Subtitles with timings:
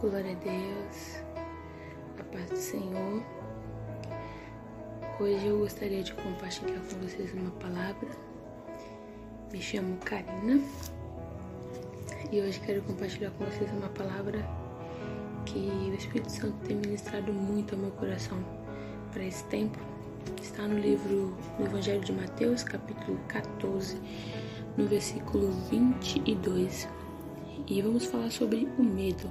[0.00, 1.22] Glória a Deus,
[2.18, 3.22] a paz do Senhor.
[5.18, 8.08] Hoje eu gostaria de compartilhar com vocês uma palavra.
[9.50, 10.60] Me chamo Karina
[12.30, 14.44] e hoje quero compartilhar com vocês uma palavra
[15.46, 15.58] que
[15.90, 18.38] o Espírito Santo tem ministrado muito ao meu coração
[19.12, 19.78] para esse tempo.
[20.42, 23.96] Está no livro do Evangelho de Mateus, capítulo 14,
[24.76, 26.88] no versículo 22.
[27.68, 29.30] E vamos falar sobre o medo.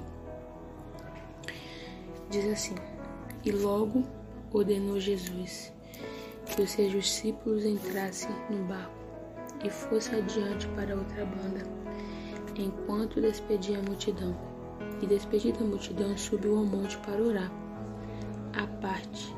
[2.34, 2.74] Diz assim:
[3.44, 4.02] E logo
[4.52, 5.72] ordenou Jesus
[6.46, 8.92] que os seus discípulos entrassem no barco
[9.64, 11.64] e fosse adiante para outra banda,
[12.56, 14.36] enquanto despedia a multidão.
[15.00, 17.52] E despedida a multidão, subiu ao monte para orar,
[18.52, 19.32] à parte.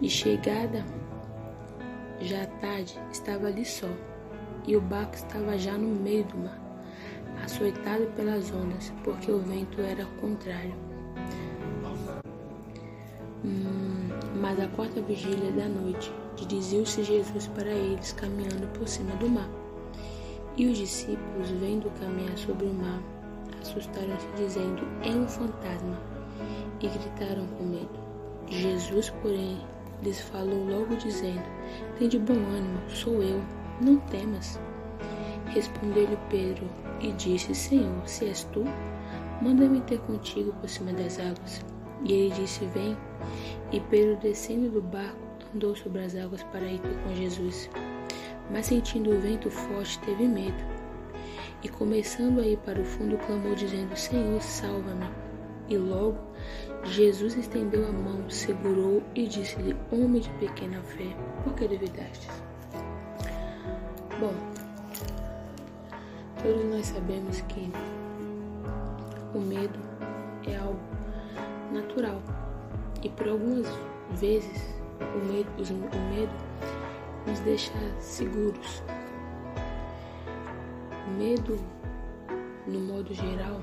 [0.00, 0.82] E chegada
[2.22, 3.90] já à tarde, estava ali só,
[4.66, 6.58] e o barco estava já no meio do mar,
[7.44, 10.88] açoitado pelas ondas, porque o vento era contrário.
[13.48, 14.08] Hum,
[14.42, 19.48] mas a quarta vigília da noite, dirigiu-se Jesus para eles, caminhando por cima do mar.
[20.56, 23.02] E os discípulos, vendo caminhar sobre o mar,
[23.62, 25.98] assustaram-se, dizendo: É um fantasma,
[26.80, 27.98] e gritaram com medo.
[28.48, 29.58] Jesus, porém,
[30.02, 31.44] lhes falou logo, dizendo:
[31.98, 33.40] Tem de bom ânimo, sou eu,
[33.80, 34.60] não temas.
[35.46, 36.68] Respondeu-lhe Pedro
[37.00, 38.64] e disse: Senhor, se és tu,
[39.40, 41.64] manda-me ter contigo por cima das águas.
[42.04, 42.96] E ele disse: Vem.
[43.72, 45.18] E Pedro, descendo do barco,
[45.54, 47.70] andou sobre as águas para ir com Jesus.
[48.50, 50.78] Mas sentindo o vento forte, teve medo.
[51.62, 55.06] E começando a ir para o fundo, clamou, dizendo: Senhor, salva-me.
[55.68, 56.16] E logo
[56.84, 62.30] Jesus estendeu a mão, segurou e disse-lhe: Homem de pequena fé, por que duvidastes?
[64.20, 64.32] Bom,
[66.42, 67.70] todos nós sabemos que
[69.34, 69.78] o medo
[70.46, 70.80] é algo
[71.72, 72.20] natural.
[73.02, 73.66] E por algumas
[74.12, 76.32] vezes o medo, o medo
[77.26, 78.82] nos deixa seguros.
[81.06, 81.58] O medo,
[82.66, 83.60] no modo geral,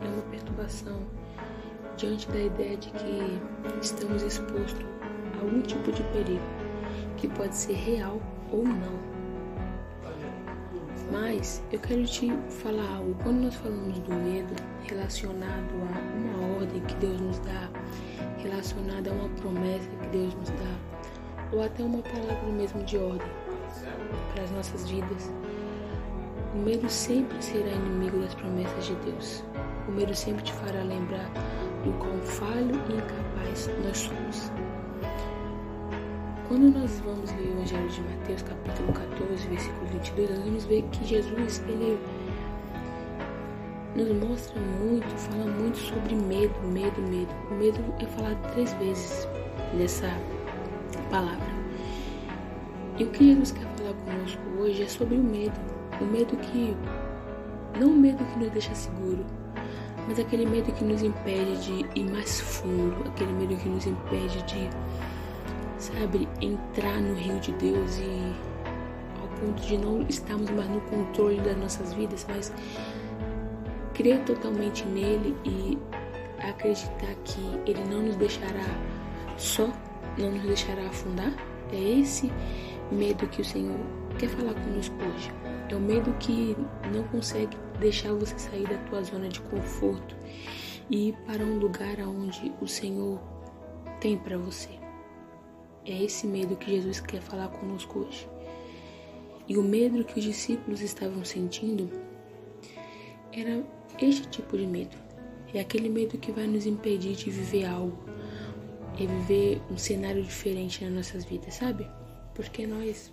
[0.00, 0.98] é uma perturbação
[1.96, 3.40] diante da ideia de que
[3.80, 4.84] estamos expostos
[5.36, 6.42] a algum tipo de perigo,
[7.16, 9.14] que pode ser real ou não.
[11.12, 13.14] Mas eu quero te falar algo.
[13.22, 14.54] Quando nós falamos do medo
[14.88, 17.70] relacionado a uma ordem que Deus nos dá,
[18.44, 23.26] relacionado a uma promessa que Deus nos dá, ou até uma palavra mesmo de ordem
[24.32, 25.32] para as nossas vidas,
[26.54, 29.44] o medo sempre será inimigo das promessas de Deus.
[29.88, 31.28] O medo sempre te fará lembrar
[31.84, 34.52] do quão falho e incapaz nós somos.
[36.46, 40.82] Quando nós vamos ler o Evangelho de Mateus, capítulo 14, versículo 22, nós vamos ver
[40.92, 41.98] que Jesus, ele
[43.94, 47.32] nos mostra muito, fala muito sobre medo, medo, medo.
[47.50, 49.28] O medo é falado três vezes
[49.74, 50.08] nessa
[51.10, 51.54] palavra.
[52.98, 55.58] E o que Jesus quer falar conosco hoje é sobre o medo.
[56.00, 56.76] O medo que,
[57.78, 59.24] não o medo que nos deixa seguro,
[60.08, 64.42] mas aquele medo que nos impede de ir mais fundo, aquele medo que nos impede
[64.42, 64.68] de
[65.78, 68.34] sabe, entrar no rio de Deus e
[69.20, 72.52] ao ponto de não estarmos mais no controle das nossas vidas, mas
[73.94, 75.78] crer totalmente nele e
[76.48, 78.66] acreditar que ele não nos deixará
[79.36, 79.72] só,
[80.18, 81.32] não nos deixará afundar.
[81.72, 82.30] É esse
[82.92, 83.78] medo que o Senhor
[84.18, 85.30] quer falar conosco hoje.
[85.68, 86.56] É o medo que
[86.92, 90.14] não consegue deixar você sair da tua zona de conforto
[90.90, 93.20] e ir para um lugar aonde o Senhor
[94.00, 94.70] tem para você.
[95.86, 98.28] É esse medo que Jesus quer falar conosco hoje.
[99.48, 101.90] E o medo que os discípulos estavam sentindo
[103.32, 103.64] era
[104.00, 104.96] este tipo de medo.
[105.52, 107.96] É aquele medo que vai nos impedir de viver algo,
[108.98, 111.86] é viver um cenário diferente nas nossas vidas, sabe?
[112.34, 113.12] Porque nós,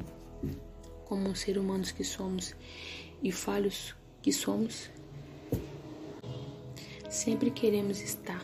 [1.06, 2.56] como seres humanos que somos
[3.22, 4.90] e falhos que somos,
[7.10, 8.44] sempre queremos estar,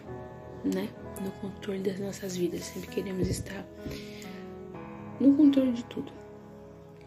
[0.64, 0.90] né,
[1.24, 3.66] no controle das nossas vidas, sempre queremos estar
[5.20, 6.12] no controle de tudo.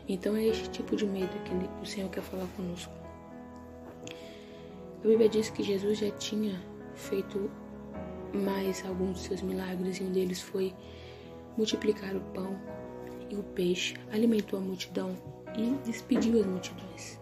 [0.09, 3.00] Então é este tipo de medo que o Senhor quer falar conosco.
[5.03, 6.61] A Bíblia diz que Jesus já tinha
[6.95, 7.51] feito
[8.35, 10.75] mais alguns dos seus milagres e um deles foi
[11.57, 12.61] multiplicar o pão
[13.31, 15.17] e o peixe, alimentou a multidão
[15.57, 17.19] e despediu as multidões.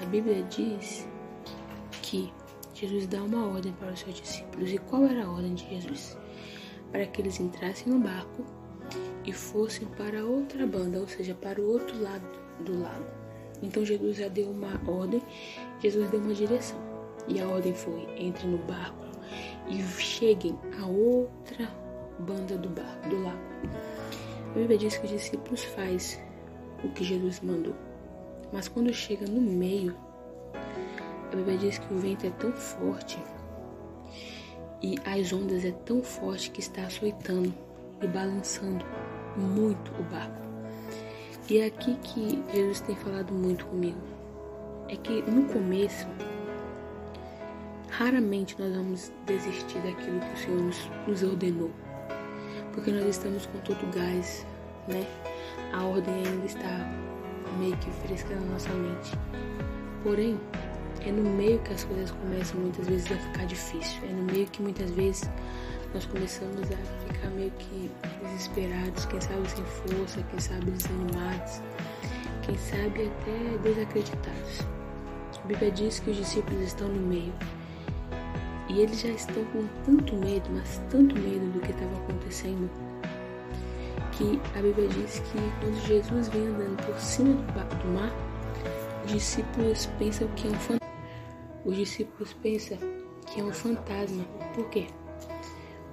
[0.00, 1.06] A Bíblia diz
[2.02, 2.32] que
[2.74, 4.72] Jesus dá uma ordem para os seus discípulos.
[4.72, 6.16] E qual era a ordem de Jesus?
[6.90, 8.44] Para que eles entrassem no barco
[9.26, 12.26] e fossem para outra banda, ou seja, para o outro lado
[12.64, 13.19] do lago.
[13.62, 15.22] Então Jesus já deu uma ordem,
[15.80, 16.78] Jesus deu uma direção.
[17.28, 19.06] E a ordem foi: entre no barco
[19.68, 21.68] e cheguem a outra
[22.18, 23.38] banda do barco, do lago.
[24.50, 26.20] A Bíblia diz que os discípulos faz
[26.82, 27.74] o que Jesus mandou.
[28.52, 29.96] Mas quando chega no meio,
[31.32, 33.18] a Bíblia diz que o vento é tão forte
[34.82, 37.52] e as ondas é tão forte que está açoitando
[38.02, 38.84] e balançando
[39.36, 40.49] muito o barco.
[41.50, 43.98] E é aqui que Jesus tem falado muito comigo.
[44.88, 46.06] É que no começo,
[47.88, 51.72] raramente nós vamos desistir daquilo que o Senhor nos, nos ordenou.
[52.72, 54.46] Porque nós estamos com todo o gás,
[54.86, 55.04] né?
[55.72, 56.88] A ordem ainda está
[57.58, 59.10] meio que fresca na nossa mente.
[60.04, 60.38] Porém,
[61.04, 64.00] é no meio que as coisas começam muitas vezes a ficar difícil.
[64.04, 65.28] É no meio que muitas vezes
[65.92, 67.90] nós começamos a ficar meio que
[68.22, 71.62] desesperados, quem sabe sem força, quem sabe desanimados,
[72.42, 74.60] quem sabe até desacreditados.
[75.42, 77.32] A Bíblia diz que os discípulos estão no meio.
[78.68, 82.70] E eles já estão com tanto medo, mas tanto medo do que estava acontecendo,
[84.12, 88.12] que a Bíblia diz que quando Jesus vem andando por cima do mar,
[89.04, 90.80] os discípulos pensam que é um fantasma.
[91.64, 92.78] Os discípulos pensam
[93.26, 94.24] que é um fantasma.
[94.54, 94.86] Por quê?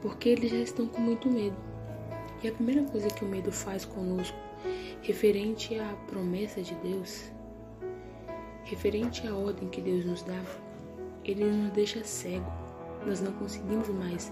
[0.01, 1.55] Porque eles já estão com muito medo.
[2.43, 4.37] E a primeira coisa que o medo faz conosco,
[5.01, 7.31] referente à promessa de Deus,
[8.63, 10.39] referente à ordem que Deus nos dá,
[11.25, 12.51] ele nos deixa cego.
[13.05, 14.31] Nós não conseguimos mais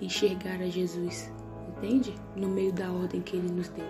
[0.00, 1.30] enxergar a Jesus,
[1.68, 2.14] entende?
[2.34, 3.86] No meio da ordem que ele nos deu.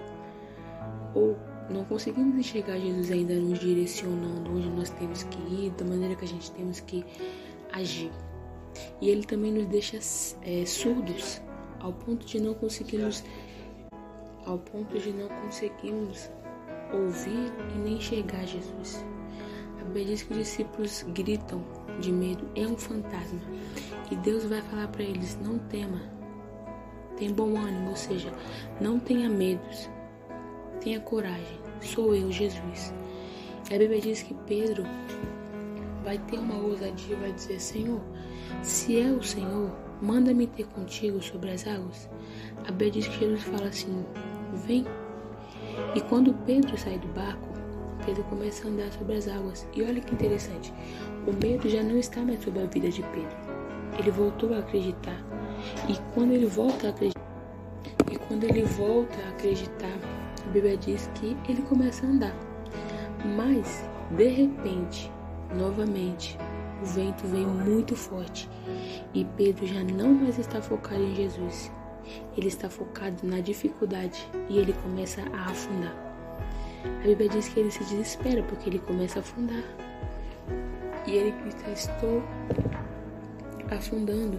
[1.14, 1.36] Ou
[1.70, 6.24] não conseguimos enxergar Jesus ainda nos direcionando onde nós temos que ir, da maneira que
[6.24, 7.04] a gente temos que
[7.72, 8.10] agir.
[9.00, 9.98] E ele também nos deixa
[10.42, 11.40] é, surdos
[11.80, 13.22] ao ponto de não conseguirmos
[14.44, 16.30] ao ponto de não conseguirmos
[16.92, 19.04] ouvir e nem enxergar Jesus.
[19.80, 21.62] A Bíblia diz que os discípulos gritam
[22.00, 23.40] de medo, é um fantasma.
[24.10, 26.00] E Deus vai falar para eles: não tema,
[27.16, 28.32] tem bom ânimo, ou seja,
[28.80, 29.90] não tenha medos,
[30.80, 32.94] tenha coragem, sou eu, Jesus.
[33.70, 34.84] E a Bíblia diz que Pedro
[36.06, 38.00] vai ter uma ousadia e vai dizer: Senhor,
[38.62, 42.08] se é o Senhor, manda-me ter contigo sobre as águas.
[42.60, 44.06] A Bíblia diz que Jesus fala assim:
[44.66, 44.86] Vem.
[45.94, 47.48] E quando Pedro sai do barco,
[48.06, 49.68] Pedro começa a andar sobre as águas.
[49.74, 50.72] E olha que interessante:
[51.26, 53.36] o medo já não está mais sobre a vida de Pedro.
[53.98, 55.20] Ele voltou a acreditar.
[55.88, 57.20] E quando ele volta a acreditar,
[58.12, 59.98] e quando ele volta a acreditar,
[60.46, 62.36] a Bíblia diz que ele começa a andar.
[63.36, 65.10] Mas, de repente,
[65.54, 66.38] novamente,
[66.82, 68.48] o vento vem muito forte
[69.14, 71.70] e Pedro já não mais está focado em Jesus.
[72.36, 75.94] Ele está focado na dificuldade e ele começa a afundar.
[76.84, 79.62] A Bíblia diz que ele se desespera porque ele começa a afundar.
[81.06, 82.22] E ele grita: Estou
[83.70, 84.38] afundando.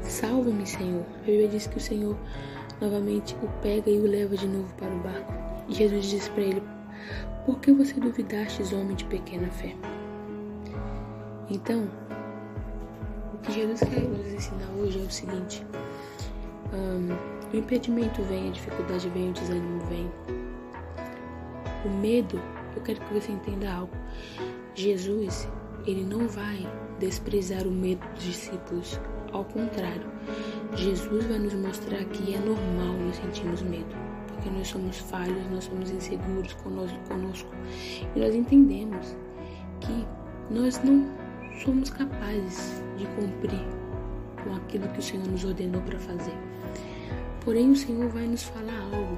[0.00, 1.04] Salva-me, Senhor.
[1.22, 2.16] A Bíblia diz que o Senhor
[2.80, 5.32] novamente o pega e o leva de novo para o barco.
[5.68, 6.62] E Jesus diz para ele:
[7.44, 9.74] Por que você duvidastes, homem de pequena fé?
[11.50, 11.88] Então,
[13.34, 15.66] o que Jesus quer nos ensinar hoje é o seguinte:
[16.72, 20.10] um, o impedimento vem, a dificuldade vem, o desânimo vem.
[21.84, 22.40] O medo,
[22.76, 23.92] eu quero que você entenda algo.
[24.74, 25.48] Jesus,
[25.86, 26.66] ele não vai
[26.98, 29.00] desprezar o medo dos discípulos.
[29.32, 30.06] Ao contrário,
[30.74, 33.94] Jesus vai nos mostrar que é normal nós sentirmos medo,
[34.42, 37.48] porque nós somos falhos, nós somos inseguros conosco,
[38.14, 39.16] e nós entendemos
[39.80, 40.04] que
[40.50, 41.06] nós não
[41.62, 43.64] somos capazes de cumprir
[44.42, 46.34] com aquilo que o Senhor nos ordenou para fazer.
[47.44, 49.16] Porém, o Senhor vai nos falar algo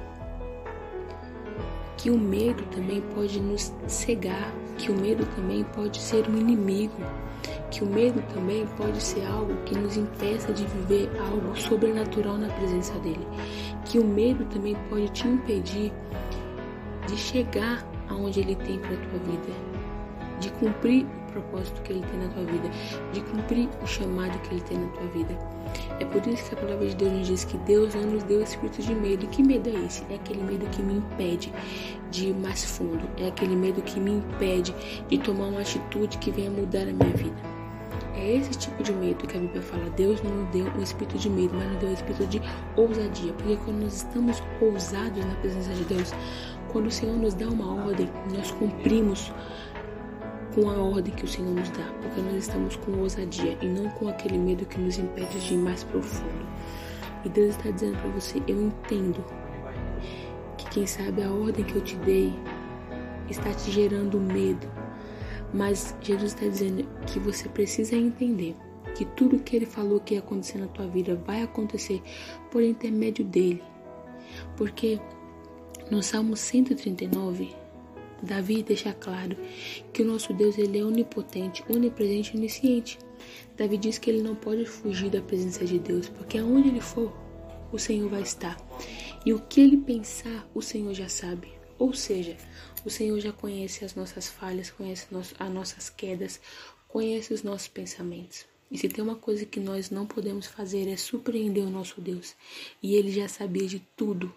[1.97, 7.01] que o medo também pode nos cegar, que o medo também pode ser um inimigo,
[7.75, 12.47] que o medo também pode ser algo que nos impeça de viver algo sobrenatural na
[12.47, 13.27] presença dele,
[13.83, 15.91] que o medo também pode te impedir
[17.05, 19.53] de chegar aonde ele tem para tua vida,
[20.39, 22.69] de cumprir propósito que Ele tem na tua vida,
[23.11, 25.37] de cumprir o chamado que Ele tem na tua vida.
[25.99, 28.41] É por isso que a palavra de Deus nos diz que Deus não nos deu
[28.41, 29.25] espírito de medo.
[29.25, 30.05] E que medo é esse?
[30.09, 31.51] É aquele medo que me impede
[32.09, 33.05] de ir mais fundo.
[33.17, 34.73] É aquele medo que me impede
[35.09, 37.54] de tomar uma atitude que venha mudar a minha vida.
[38.15, 39.89] É esse tipo de medo que a Bíblia fala.
[39.91, 42.41] Deus não nos deu um espírito de medo, mas nos deu um espírito de
[42.75, 43.33] ousadia.
[43.33, 46.13] Porque quando nós estamos ousados na presença de Deus,
[46.71, 49.31] quando o Senhor nos dá uma ordem, nós cumprimos
[50.55, 53.89] com a ordem que o Senhor nos dá, porque nós estamos com ousadia e não
[53.91, 56.47] com aquele medo que nos impede de ir mais profundo.
[57.25, 59.23] E Deus está dizendo para você: eu entendo
[60.57, 62.33] que quem sabe a ordem que eu te dei
[63.29, 64.67] está te gerando medo,
[65.55, 68.53] Mas Jesus está dizendo que você precisa entender
[68.93, 72.01] que tudo que ele falou que ia acontecer na tua vida vai acontecer
[72.51, 73.63] por intermédio dele.
[74.57, 74.99] Porque
[75.89, 77.55] no Salmo 139,
[78.21, 79.37] Davi deixa claro
[79.93, 82.99] que o nosso Deus ele é onipotente, onipresente e onisciente.
[83.55, 87.13] Davi diz que ele não pode fugir da presença de Deus, porque aonde ele for,
[87.71, 88.57] o Senhor vai estar.
[89.25, 91.47] E o que ele pensar, o Senhor já sabe.
[91.79, 92.35] Ou seja,
[92.85, 95.07] o Senhor já conhece as nossas falhas, conhece
[95.39, 96.39] as nossas quedas,
[96.87, 98.45] conhece os nossos pensamentos.
[98.69, 102.35] E se tem uma coisa que nós não podemos fazer é surpreender o nosso Deus.
[102.81, 104.33] E ele já sabia de tudo.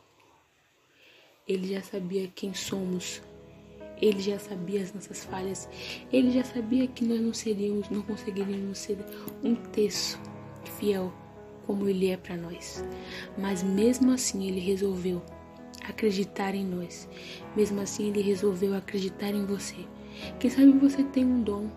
[1.46, 3.22] Ele já sabia quem somos.
[4.00, 5.68] Ele já sabia as nossas falhas.
[6.12, 8.98] Ele já sabia que nós não seríamos, não conseguiríamos ser
[9.42, 10.18] um terço
[10.78, 11.12] fiel
[11.66, 12.82] como ele é para nós.
[13.36, 15.22] Mas mesmo assim ele resolveu
[15.88, 17.08] acreditar em nós.
[17.56, 19.76] Mesmo assim ele resolveu acreditar em você.
[20.38, 21.68] Quem sabe você tem um dom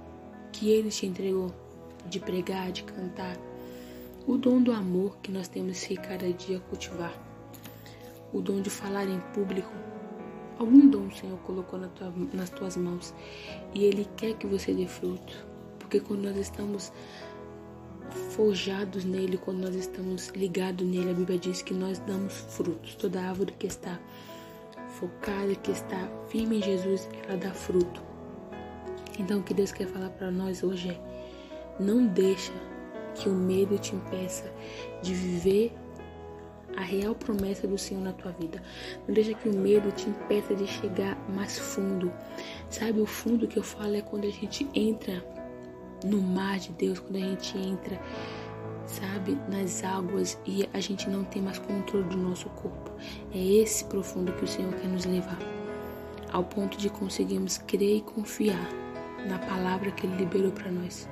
[0.52, 1.54] que ele te entregou
[2.08, 3.38] de pregar, de cantar.
[4.28, 7.14] O dom do amor que nós temos que cada dia cultivar.
[8.34, 9.72] O dom de falar em público.
[10.58, 13.14] Algum dom o Senhor colocou na tua, nas tuas mãos
[13.74, 15.46] e Ele quer que você dê fruto.
[15.80, 16.92] Porque quando nós estamos
[18.12, 22.96] forjados nele, quando nós estamos ligados nele, a Bíblia diz que nós damos frutos.
[22.96, 24.00] Toda árvore que está
[25.00, 28.02] focada, que está firme em Jesus, ela dá fruto.
[29.20, 31.00] Então, o que Deus quer falar para nós hoje é:
[31.80, 32.54] não deixa
[33.16, 34.52] que o medo te impeça
[35.02, 35.74] de viver
[36.78, 38.62] a real promessa do Senhor na tua vida.
[39.08, 42.12] Não deixa que o medo te impeça de chegar mais fundo.
[42.70, 45.24] Sabe, o fundo que eu falo é quando a gente entra
[46.06, 48.00] no mar de Deus, quando a gente entra,
[48.86, 52.92] sabe, nas águas e a gente não tem mais controle do nosso corpo.
[53.34, 55.40] É esse profundo que o Senhor quer nos levar,
[56.32, 58.70] ao ponto de conseguirmos crer e confiar
[59.28, 61.08] na palavra que Ele liberou para nós.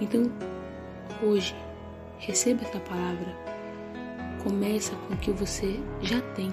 [0.00, 0.30] Então,
[1.22, 1.54] hoje,
[2.18, 3.36] receba essa palavra.
[4.42, 6.50] Começa com o que você já tem,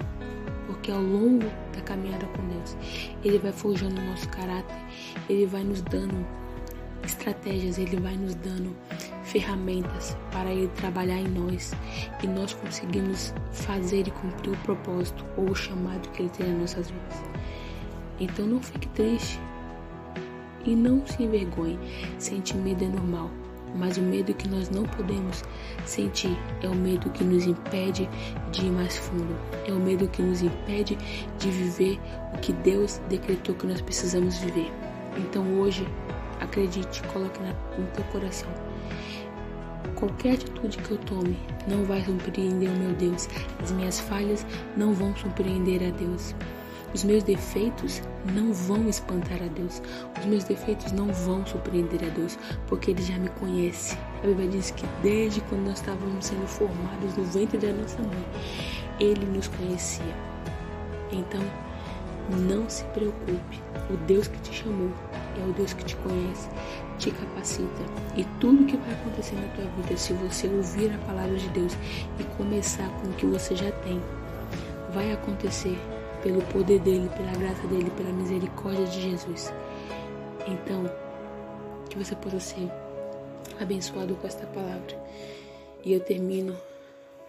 [0.66, 2.76] porque ao longo da caminhada com Deus,
[3.24, 4.76] Ele vai forjando o nosso caráter,
[5.28, 6.26] Ele vai nos dando
[7.04, 8.76] estratégias, Ele vai nos dando
[9.24, 11.72] ferramentas para Ele trabalhar em nós
[12.22, 16.58] e nós conseguimos fazer e cumprir o propósito ou o chamado que Ele tem nas
[16.58, 17.22] nossas vidas.
[18.20, 19.38] Então não fique triste,
[20.64, 21.78] e não se envergonhe.
[22.18, 23.30] Sentir medo é normal,
[23.74, 25.42] mas o medo que nós não podemos
[25.84, 28.08] sentir é o medo que nos impede
[28.52, 29.34] de ir mais fundo.
[29.66, 30.96] É o medo que nos impede
[31.38, 31.98] de viver
[32.34, 34.70] o que Deus decretou que nós precisamos viver.
[35.16, 35.86] Então hoje,
[36.40, 38.48] acredite, coloque no teu coração.
[39.94, 43.28] Qualquer atitude que eu tome não vai surpreender o meu Deus.
[43.62, 46.34] As minhas falhas não vão surpreender a Deus.
[46.94, 48.00] Os meus defeitos
[48.32, 49.82] não vão espantar a Deus.
[50.18, 53.98] Os meus defeitos não vão surpreender a Deus, porque Ele já me conhece.
[54.22, 58.24] A Bíblia diz que desde quando nós estávamos sendo formados no ventre da nossa mãe,
[58.98, 60.14] Ele nos conhecia.
[61.12, 61.42] Então,
[62.48, 63.60] não se preocupe.
[63.90, 64.90] O Deus que te chamou
[65.40, 66.48] é o Deus que te conhece,
[66.98, 67.82] te capacita.
[68.16, 71.72] E tudo que vai acontecer na tua vida, se você ouvir a palavra de Deus
[72.18, 74.00] e começar com o que você já tem,
[74.92, 75.76] vai acontecer
[76.22, 79.52] pelo poder dele, pela graça dele, pela misericórdia de Jesus.
[80.46, 80.90] Então,
[81.88, 82.70] que você possa ser
[83.60, 84.98] abençoado com esta palavra.
[85.84, 86.56] E eu termino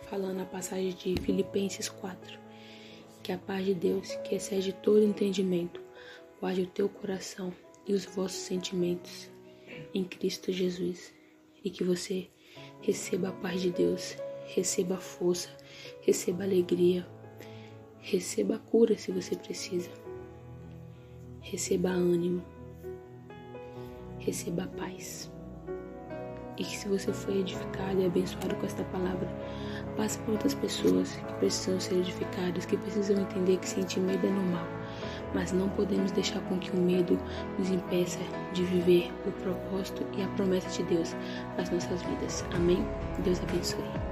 [0.10, 2.40] falando a passagem de Filipenses 4.
[3.22, 5.80] Que a paz de Deus, que excede todo entendimento,
[6.42, 7.54] guarde o teu coração
[7.90, 9.30] e os vossos sentimentos
[9.94, 11.14] em Cristo Jesus.
[11.62, 12.30] E que você
[12.82, 14.16] receba a paz de Deus,
[14.46, 15.50] receba a força,
[16.06, 17.06] receba a alegria,
[18.02, 19.90] Receba a cura se você precisa.
[21.42, 22.42] Receba ânimo.
[24.18, 25.32] Receba a paz.
[26.58, 29.30] E que se você foi edificado e abençoado com esta palavra,
[29.96, 34.32] passe para outras pessoas que precisam ser edificadas, que precisam entender que sentir medo é
[34.32, 34.68] normal,
[35.34, 37.20] mas não podemos deixar com que o medo
[37.58, 38.20] nos impeça
[38.54, 41.16] de viver o propósito e a promessa de Deus
[41.58, 42.46] nas nossas vidas.
[42.54, 42.86] Amém?
[43.24, 44.09] Deus abençoe.